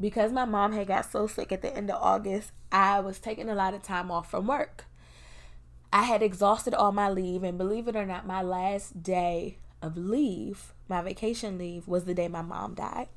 Because 0.01 0.33
my 0.33 0.45
mom 0.45 0.73
had 0.73 0.89
got 0.89 1.11
so 1.11 1.27
sick 1.27 1.53
at 1.53 1.63
the 1.63 1.75
end 1.75 1.91
of 1.91 2.03
August, 2.03 2.53
I 2.73 3.01
was 3.01 3.19
taking 3.19 3.49
a 3.49 3.55
lot 3.55 3.75
of 3.75 3.83
time 3.83 4.11
off 4.11 4.31
from 4.31 4.47
work. 4.47 4.87
I 5.93 6.03
had 6.03 6.23
exhausted 6.23 6.75
all 6.75 6.91
my 6.91 7.09
leave, 7.09 7.45
and 7.45 7.57
believe 7.57 7.87
it 7.87 7.95
or 7.95 8.05
not, 8.05 8.27
my 8.27 8.43
last 8.43 9.03
day 9.03 9.59
of 9.81 9.97
leave, 9.97 10.73
my 10.89 11.01
vacation 11.01 11.57
leave, 11.57 11.87
was 11.87 12.05
the 12.05 12.15
day 12.15 12.27
my 12.27 12.43
mom 12.43 12.75
died. 12.75 13.09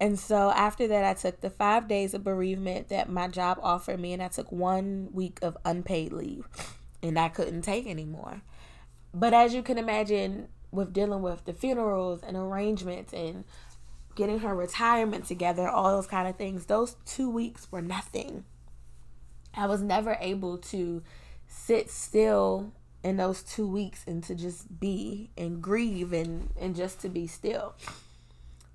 And 0.00 0.18
so 0.18 0.50
after 0.50 0.88
that, 0.88 1.04
I 1.04 1.14
took 1.14 1.40
the 1.40 1.48
five 1.48 1.86
days 1.86 2.12
of 2.12 2.24
bereavement 2.24 2.88
that 2.88 3.08
my 3.08 3.28
job 3.28 3.58
offered 3.62 4.00
me, 4.00 4.12
and 4.12 4.22
I 4.22 4.28
took 4.28 4.50
one 4.50 5.08
week 5.12 5.38
of 5.42 5.56
unpaid 5.64 6.12
leave, 6.12 6.48
and 7.02 7.18
I 7.18 7.28
couldn't 7.28 7.62
take 7.62 7.86
anymore. 7.86 8.42
But 9.14 9.32
as 9.32 9.54
you 9.54 9.62
can 9.62 9.78
imagine, 9.78 10.48
with 10.72 10.92
dealing 10.92 11.22
with 11.22 11.44
the 11.44 11.54
funerals 11.54 12.20
and 12.22 12.36
arrangements 12.36 13.12
and 13.12 13.44
getting 14.16 14.40
her 14.40 14.54
retirement 14.54 15.26
together, 15.26 15.68
all 15.68 15.92
those 15.92 16.08
kind 16.08 16.26
of 16.26 16.36
things, 16.36 16.66
those 16.66 16.96
two 17.04 17.30
weeks 17.30 17.70
were 17.70 17.82
nothing. 17.82 18.44
I 19.54 19.66
was 19.66 19.82
never 19.82 20.16
able 20.20 20.58
to 20.58 21.02
sit 21.46 21.90
still 21.90 22.72
in 23.04 23.18
those 23.18 23.42
two 23.42 23.68
weeks 23.68 24.02
and 24.06 24.24
to 24.24 24.34
just 24.34 24.80
be 24.80 25.30
and 25.36 25.62
grieve 25.62 26.12
and, 26.12 26.50
and 26.58 26.74
just 26.74 27.00
to 27.02 27.08
be 27.08 27.26
still. 27.26 27.74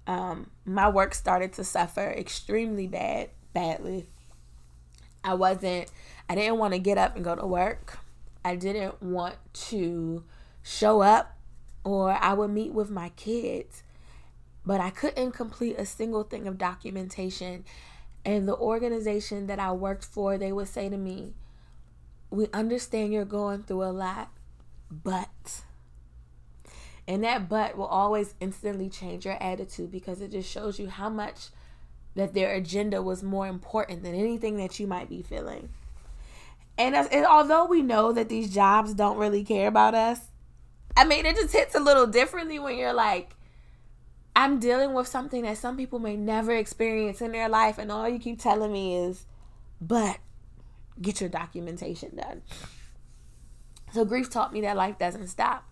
Um, 0.07 0.49
my 0.65 0.87
work 0.87 1.13
started 1.13 1.53
to 1.53 1.63
suffer 1.63 2.09
extremely 2.09 2.87
bad, 2.87 3.29
badly. 3.53 4.07
I 5.23 5.33
wasn't, 5.33 5.91
I 6.29 6.35
didn't 6.35 6.57
want 6.57 6.73
to 6.73 6.79
get 6.79 6.97
up 6.97 7.15
and 7.15 7.25
go 7.25 7.35
to 7.35 7.45
work. 7.45 7.99
I 8.43 8.55
didn't 8.55 9.01
want 9.03 9.35
to 9.53 10.23
show 10.63 11.01
up 11.01 11.37
or 11.83 12.11
I 12.11 12.33
would 12.33 12.51
meet 12.51 12.73
with 12.73 12.89
my 12.89 13.09
kids, 13.09 13.83
but 14.65 14.79
I 14.79 14.89
couldn't 14.89 15.31
complete 15.31 15.77
a 15.77 15.85
single 15.85 16.23
thing 16.23 16.47
of 16.47 16.57
documentation. 16.57 17.65
And 18.23 18.47
the 18.47 18.55
organization 18.55 19.47
that 19.47 19.59
I 19.59 19.71
worked 19.71 20.05
for, 20.05 20.37
they 20.37 20.51
would 20.51 20.67
say 20.67 20.89
to 20.89 20.97
me, 20.97 21.33
we 22.29 22.47
understand 22.53 23.11
you're 23.11 23.25
going 23.25 23.63
through 23.63 23.83
a 23.83 23.91
lot, 23.91 24.29
but. 24.89 25.61
And 27.07 27.23
that 27.23 27.49
but 27.49 27.75
will 27.75 27.85
always 27.85 28.35
instantly 28.39 28.89
change 28.89 29.25
your 29.25 29.41
attitude 29.41 29.91
because 29.91 30.21
it 30.21 30.31
just 30.31 30.49
shows 30.49 30.79
you 30.79 30.87
how 30.87 31.09
much 31.09 31.47
that 32.15 32.33
their 32.33 32.53
agenda 32.53 33.01
was 33.01 33.23
more 33.23 33.47
important 33.47 34.03
than 34.03 34.13
anything 34.13 34.57
that 34.57 34.79
you 34.79 34.85
might 34.85 35.09
be 35.09 35.21
feeling. 35.21 35.69
And, 36.77 36.95
as, 36.95 37.07
and 37.07 37.25
although 37.25 37.65
we 37.65 37.81
know 37.81 38.11
that 38.11 38.29
these 38.29 38.53
jobs 38.53 38.93
don't 38.93 39.17
really 39.17 39.43
care 39.43 39.67
about 39.67 39.95
us, 39.95 40.19
I 40.95 41.05
mean, 41.05 41.25
it 41.25 41.35
just 41.35 41.53
hits 41.53 41.75
a 41.75 41.79
little 41.79 42.07
differently 42.07 42.59
when 42.59 42.77
you're 42.77 42.93
like, 42.93 43.35
I'm 44.35 44.59
dealing 44.59 44.93
with 44.93 45.07
something 45.07 45.43
that 45.43 45.57
some 45.57 45.75
people 45.77 45.99
may 45.99 46.15
never 46.15 46.55
experience 46.55 47.21
in 47.21 47.31
their 47.31 47.49
life, 47.49 47.77
and 47.77 47.91
all 47.91 48.07
you 48.07 48.19
keep 48.19 48.41
telling 48.41 48.71
me 48.71 48.95
is, 48.95 49.25
but 49.79 50.19
get 51.01 51.19
your 51.19 51.29
documentation 51.29 52.15
done. 52.15 52.41
So, 53.93 54.05
grief 54.05 54.29
taught 54.29 54.53
me 54.53 54.61
that 54.61 54.77
life 54.77 54.97
doesn't 54.97 55.27
stop. 55.27 55.65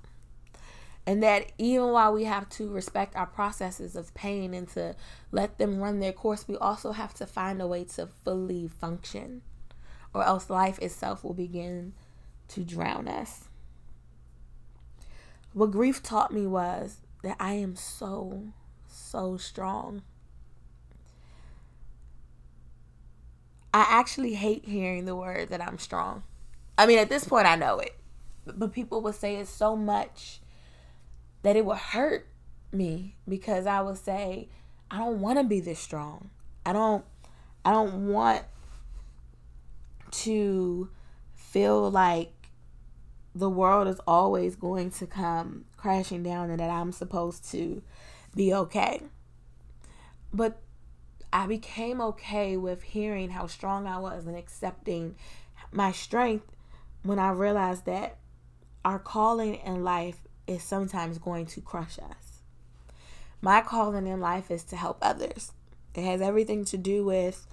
And 1.05 1.23
that 1.23 1.53
even 1.57 1.87
while 1.87 2.13
we 2.13 2.25
have 2.25 2.49
to 2.49 2.69
respect 2.69 3.15
our 3.15 3.25
processes 3.25 3.95
of 3.95 4.13
pain 4.13 4.53
and 4.53 4.67
to 4.69 4.95
let 5.31 5.57
them 5.57 5.79
run 5.79 5.99
their 5.99 6.11
course, 6.11 6.47
we 6.47 6.55
also 6.57 6.91
have 6.91 7.13
to 7.15 7.25
find 7.25 7.61
a 7.61 7.67
way 7.67 7.85
to 7.95 8.07
fully 8.07 8.67
function, 8.67 9.41
or 10.13 10.23
else 10.23 10.49
life 10.49 10.77
itself 10.79 11.23
will 11.23 11.33
begin 11.33 11.93
to 12.49 12.63
drown 12.63 13.07
us. 13.07 13.45
What 15.53 15.71
grief 15.71 16.03
taught 16.03 16.31
me 16.31 16.45
was 16.45 16.97
that 17.23 17.37
I 17.39 17.53
am 17.53 17.75
so, 17.75 18.53
so 18.87 19.37
strong. 19.37 20.03
I 23.73 23.85
actually 23.87 24.33
hate 24.33 24.65
hearing 24.65 25.05
the 25.05 25.15
word 25.15 25.49
that 25.49 25.61
I'm 25.61 25.77
strong. 25.77 26.23
I 26.77 26.85
mean, 26.85 26.97
at 26.97 27.09
this 27.09 27.25
point, 27.25 27.45
I 27.45 27.55
know 27.55 27.79
it. 27.79 27.95
But 28.45 28.73
people 28.73 29.01
would 29.01 29.15
say 29.15 29.35
it 29.35 29.47
so 29.47 29.75
much 29.75 30.39
that 31.43 31.55
it 31.55 31.65
would 31.65 31.77
hurt 31.77 32.27
me 32.71 33.15
because 33.27 33.67
I 33.67 33.81
would 33.81 33.97
say, 33.97 34.49
I 34.89 34.97
don't 34.97 35.21
want 35.21 35.37
to 35.37 35.43
be 35.43 35.59
this 35.59 35.79
strong. 35.79 36.29
I 36.65 36.73
don't 36.73 37.05
I 37.63 37.71
don't 37.71 38.07
want 38.07 38.43
to 40.11 40.89
feel 41.35 41.89
like 41.91 42.31
the 43.35 43.49
world 43.49 43.87
is 43.87 43.99
always 44.07 44.55
going 44.55 44.91
to 44.91 45.05
come 45.05 45.65
crashing 45.79 46.23
down 46.23 46.49
and 46.49 46.59
that 46.59 46.69
I'm 46.69 46.91
supposed 46.91 47.49
to 47.51 47.81
be 48.35 48.53
okay. 48.53 49.01
But 50.33 50.61
I 51.31 51.47
became 51.47 52.01
okay 52.01 52.57
with 52.57 52.83
hearing 52.83 53.29
how 53.29 53.47
strong 53.47 53.87
I 53.87 53.97
was 53.99 54.27
and 54.27 54.35
accepting 54.35 55.15
my 55.71 55.91
strength 55.91 56.45
when 57.03 57.19
I 57.19 57.31
realized 57.31 57.85
that 57.85 58.17
our 58.83 58.99
calling 58.99 59.55
in 59.55 59.83
life 59.83 60.21
is 60.47 60.63
sometimes 60.63 61.17
going 61.17 61.45
to 61.47 61.61
crush 61.61 61.99
us. 61.99 62.41
My 63.41 63.61
calling 63.61 64.07
in 64.07 64.19
life 64.19 64.51
is 64.51 64.63
to 64.65 64.75
help 64.75 64.97
others. 65.01 65.51
It 65.95 66.03
has 66.03 66.21
everything 66.21 66.65
to 66.65 66.77
do 66.77 67.05
with 67.05 67.47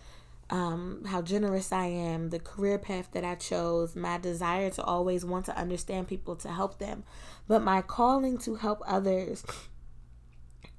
um, 0.48 1.02
how 1.06 1.22
generous 1.22 1.72
I 1.72 1.86
am, 1.86 2.30
the 2.30 2.38
career 2.38 2.78
path 2.78 3.08
that 3.12 3.24
I 3.24 3.34
chose, 3.34 3.96
my 3.96 4.18
desire 4.18 4.70
to 4.70 4.84
always 4.84 5.24
want 5.24 5.46
to 5.46 5.58
understand 5.58 6.08
people 6.08 6.36
to 6.36 6.48
help 6.48 6.78
them. 6.78 7.04
But 7.48 7.62
my 7.62 7.82
calling 7.82 8.38
to 8.38 8.56
help 8.56 8.82
others 8.86 9.44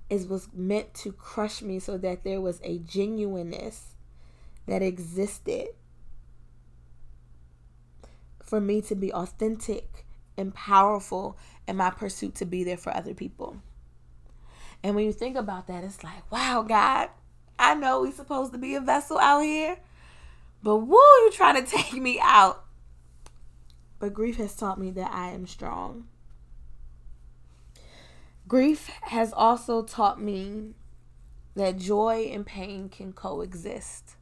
is 0.10 0.26
was 0.26 0.48
meant 0.54 0.94
to 0.94 1.12
crush 1.12 1.62
me 1.62 1.80
so 1.80 1.98
that 1.98 2.24
there 2.24 2.40
was 2.40 2.62
a 2.64 2.80
genuineness 2.80 3.96
that 4.68 4.82
existed 4.82 5.68
for 8.42 8.62
me 8.62 8.82
to 8.82 8.96
be 8.96 9.12
authentic 9.12 10.06
and 10.38 10.54
powerful 10.54 11.38
in 11.68 11.76
my 11.76 11.90
pursuit 11.90 12.36
to 12.36 12.46
be 12.46 12.64
there 12.64 12.78
for 12.78 12.96
other 12.96 13.14
people. 13.14 13.58
And 14.84 14.96
when 14.96 15.06
you 15.06 15.12
think 15.12 15.36
about 15.36 15.68
that, 15.68 15.84
it's 15.84 16.04
like, 16.04 16.32
wow, 16.32 16.64
God, 16.66 17.10
I 17.60 17.74
know 17.74 18.02
we 18.02 18.12
supposed 18.12 18.52
to 18.54 18.58
be 18.58 18.76
a 18.76 18.82
vessel 18.82 19.18
out 19.18 19.42
here, 19.42 19.78
but 20.62 20.78
woo, 20.78 20.96
you 20.96 21.32
trying 21.34 21.64
to 21.64 21.70
take 21.70 21.94
me 21.94 22.20
out. 22.22 22.64
But 24.00 24.14
grief 24.14 24.38
has 24.38 24.56
taught 24.56 24.80
me 24.80 24.92
that 24.92 25.12
I 25.12 25.30
am 25.30 25.48
strong. 25.48 26.08
Grief 28.48 28.90
has 29.02 29.34
also 29.34 29.84
taught 29.84 30.22
me 30.22 30.76
that 31.56 31.78
joy 31.78 32.30
and 32.32 32.46
pain 32.46 32.90
can 32.90 33.12
coexist. 33.12 34.16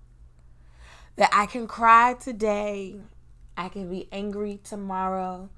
That 1.18 1.30
I 1.32 1.46
can 1.46 1.68
cry 1.68 2.14
today, 2.14 2.96
I 3.58 3.70
can 3.70 3.90
be 3.90 4.08
angry 4.12 4.60
tomorrow, 4.64 5.50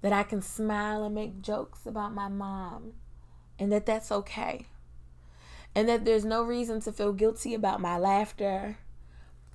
that 0.00 0.12
I 0.12 0.22
can 0.22 0.42
smile 0.42 1.04
and 1.04 1.14
make 1.14 1.42
jokes 1.42 1.86
about 1.86 2.14
my 2.14 2.28
mom, 2.28 2.94
and 3.58 3.70
that 3.72 3.86
that's 3.86 4.10
okay 4.10 4.66
and 5.74 5.88
that 5.88 6.04
there's 6.04 6.24
no 6.24 6.42
reason 6.42 6.80
to 6.82 6.92
feel 6.92 7.12
guilty 7.12 7.54
about 7.54 7.80
my 7.80 7.98
laughter 7.98 8.78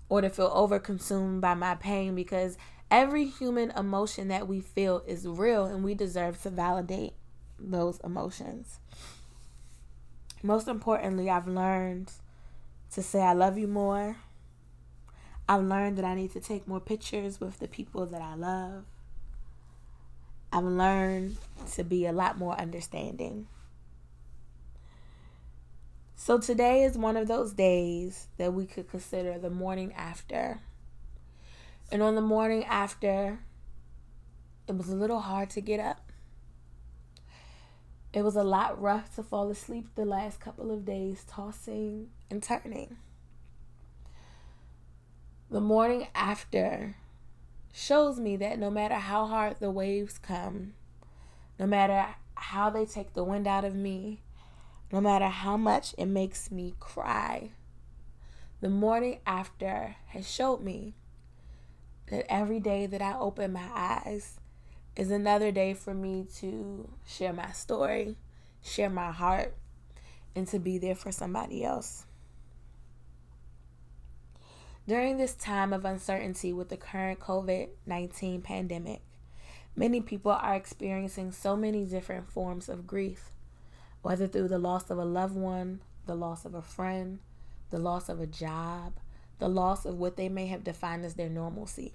or 0.10 0.22
to 0.22 0.30
feel 0.30 0.50
overconsumed 0.52 1.42
by 1.42 1.54
my 1.54 1.76
pain 1.76 2.16
because 2.16 2.58
every 2.92 3.26
human 3.26 3.72
emotion 3.72 4.28
that 4.28 4.48
we 4.48 4.62
feel 4.62 5.04
is 5.08 5.28
real 5.28 5.66
and 5.66 5.84
we 5.84 5.96
deserve 5.96 6.42
to 6.42 6.50
validate 6.50 7.14
those 7.60 8.00
emotions. 8.02 8.80
Most 10.44 10.68
importantly, 10.68 11.30
I've 11.30 11.48
learned 11.48 12.12
to 12.92 13.02
say 13.02 13.22
I 13.22 13.34
love 13.34 13.58
you 13.58 13.68
more. 13.68 14.18
I've 15.48 15.64
learned 15.64 15.98
that 15.98 16.06
I 16.06 16.16
need 16.16 16.32
to 16.34 16.40
take 16.40 16.68
more 16.68 16.80
pictures 16.80 17.40
with 17.40 17.60
the 17.60 17.68
people 17.68 18.06
that 18.06 18.22
I 18.22 18.36
love. 18.36 18.86
I've 20.52 20.64
learned 20.64 21.38
to 21.74 21.84
be 21.84 22.06
a 22.06 22.12
lot 22.12 22.38
more 22.38 22.56
understanding. 22.60 23.48
So 26.16 26.38
today 26.40 26.84
is 26.84 26.98
one 26.98 27.18
of 27.18 27.28
those 27.28 27.54
days 27.54 28.28
that 28.38 28.54
we 28.54 28.66
could 28.66 28.90
consider 28.90 29.38
the 29.38 29.50
morning 29.50 29.94
after. 29.94 30.62
And 31.92 32.02
on 32.02 32.16
the 32.16 32.22
morning 32.22 32.64
after, 32.64 33.40
it 34.68 34.76
was 34.76 34.90
a 34.90 34.96
little 34.96 35.20
hard 35.20 35.50
to 35.52 35.62
get 35.62 35.80
up. 35.80 36.12
It 38.14 38.24
was 38.24 38.36
a 38.36 38.44
lot 38.44 38.80
rough 38.80 39.16
to 39.16 39.24
fall 39.24 39.50
asleep 39.50 39.88
the 39.96 40.06
last 40.06 40.40
couple 40.40 40.72
of 40.72 40.86
days, 40.86 41.26
tossing 41.28 42.10
and 42.30 42.42
turning. 42.42 42.98
The 45.50 45.62
morning 45.62 46.08
after 46.16 46.96
shows 47.74 48.20
me 48.20 48.38
that 48.38 48.60
no 48.60 48.70
matter 48.70 48.96
how 48.96 49.26
hard 49.26 49.58
the 49.60 49.72
waves 49.72 50.20
come, 50.20 50.74
no 51.60 51.66
matter 51.66 52.16
how 52.36 52.70
they 52.70 52.86
take 52.86 53.14
the 53.14 53.24
wind 53.24 53.48
out 53.48 53.66
of 53.66 53.76
me, 53.76 54.22
no 54.94 55.02
matter 55.02 55.28
how 55.28 55.58
much 55.58 55.96
it 55.98 56.06
makes 56.06 56.52
me 56.52 56.76
cry. 56.80 57.50
The 58.62 58.70
morning 58.70 59.20
after 59.26 59.96
has 60.10 60.32
showed 60.32 60.62
me 60.62 60.94
that 62.12 62.32
every 62.32 62.60
day 62.60 62.86
that 62.86 63.02
I 63.02 63.18
open 63.18 63.54
my 63.54 63.68
eyes 63.74 64.40
is 64.96 65.10
another 65.10 65.52
day 65.52 65.74
for 65.74 65.96
me 65.96 66.28
to 66.36 66.88
share 67.08 67.34
my 67.34 67.52
story, 67.54 68.18
share 68.62 68.92
my 68.92 69.12
heart, 69.12 69.56
and 70.36 70.48
to 70.50 70.60
be 70.60 70.78
there 70.78 70.96
for 70.96 71.12
somebody 71.12 71.66
else. 71.66 72.06
During 74.88 75.18
this 75.18 75.34
time 75.34 75.74
of 75.74 75.86
uncertainty 75.86 76.54
with 76.54 76.70
the 76.70 76.78
current 76.78 77.20
COVID 77.20 77.70
19 77.88 78.44
pandemic, 78.44 79.02
many 79.76 80.02
people 80.02 80.34
are 80.34 80.54
experiencing 80.54 81.32
so 81.32 81.56
many 81.56 81.84
different 81.84 82.30
forms 82.30 82.70
of 82.70 82.86
grief 82.86 83.33
whether 84.04 84.28
through 84.28 84.50
the 84.50 84.60
loss 84.60 84.92
of 84.92 85.00
a 85.00 85.06
loved 85.06 85.36
one, 85.36 85.82
the 86.06 86.14
loss 86.14 86.46
of 86.46 86.54
a 86.54 86.62
friend, 86.62 87.20
the 87.72 87.80
loss 87.80 88.10
of 88.10 88.20
a 88.20 88.28
job, 88.28 88.94
the 89.40 89.48
loss 89.48 89.86
of 89.86 89.98
what 89.98 90.18
they 90.18 90.30
may 90.30 90.46
have 90.48 90.64
defined 90.64 91.04
as 91.04 91.16
their 91.16 91.30
normalcy. 91.30 91.94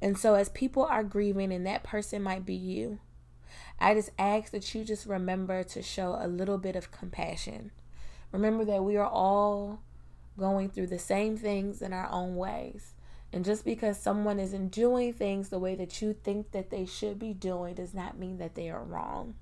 And 0.00 0.16
so, 0.16 0.34
as 0.34 0.48
people 0.48 0.84
are 0.84 1.02
grieving, 1.02 1.52
and 1.52 1.66
that 1.66 1.82
person 1.82 2.22
might 2.22 2.46
be 2.46 2.54
you, 2.54 3.00
I 3.78 3.94
just 3.94 4.10
ask 4.18 4.52
that 4.52 4.74
you 4.74 4.84
just 4.84 5.06
remember 5.06 5.62
to 5.64 5.82
show 5.82 6.16
a 6.18 6.28
little 6.28 6.58
bit 6.58 6.76
of 6.76 6.92
compassion. 6.92 7.72
Remember 8.32 8.64
that 8.64 8.84
we 8.84 8.96
are 8.96 9.08
all 9.08 9.80
going 10.38 10.68
through 10.68 10.88
the 10.88 10.98
same 10.98 11.36
things 11.36 11.82
in 11.82 11.92
our 11.92 12.10
own 12.10 12.36
ways. 12.36 12.94
And 13.32 13.44
just 13.44 13.64
because 13.64 13.98
someone 13.98 14.38
isn't 14.38 14.68
doing 14.68 15.12
things 15.12 15.48
the 15.48 15.58
way 15.58 15.74
that 15.74 16.00
you 16.00 16.12
think 16.12 16.52
that 16.52 16.70
they 16.70 16.86
should 16.86 17.18
be 17.18 17.34
doing 17.34 17.74
does 17.74 17.92
not 17.92 18.18
mean 18.18 18.38
that 18.38 18.54
they 18.54 18.70
are 18.70 18.84
wrong. 18.84 19.34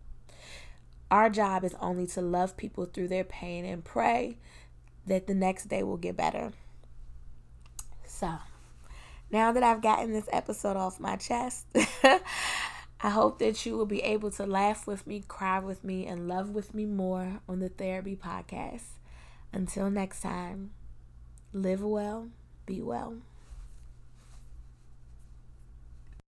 Our 1.15 1.31
job 1.31 1.63
is 1.63 1.77
only 1.79 2.09
to 2.09 2.21
love 2.21 2.57
people 2.57 2.87
through 2.87 3.07
their 3.07 3.23
pain 3.23 3.65
and 3.65 3.85
pray 3.85 4.37
that 5.07 5.29
the 5.29 5.35
next 5.35 5.67
day 5.67 5.85
will 5.85 5.97
get 5.97 6.17
better. 6.17 6.51
So, 8.05 8.39
now 9.31 9.53
that 9.53 9.63
I've 9.63 9.81
gotten 9.81 10.13
this 10.13 10.29
episode 10.33 10.77
off 10.77 10.99
my 10.99 11.15
chest, 11.15 11.67
I 13.01 13.11
hope 13.11 13.39
that 13.39 13.65
you 13.65 13.77
will 13.77 13.87
be 13.87 14.03
able 14.03 14.33
to 14.33 14.45
laugh 14.45 14.89
with 14.89 15.07
me, 15.07 15.23
cry 15.29 15.61
with 15.61 15.85
me, 15.85 16.05
and 16.05 16.27
love 16.27 16.51
with 16.51 16.75
me 16.75 16.85
more 16.85 17.39
on 17.49 17.61
the 17.61 17.69
Therapy 17.69 18.17
Podcast. 18.17 18.99
Until 19.53 19.91
next 19.91 20.21
time, 20.21 20.73
live 21.53 21.81
well, 21.81 22.27
be 22.67 22.83
well. 22.83 23.19